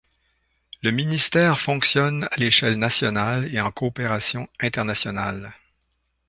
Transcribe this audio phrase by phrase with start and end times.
[0.81, 5.53] Le ministère fonctionne à l'échelle nationale et en coopération internationale.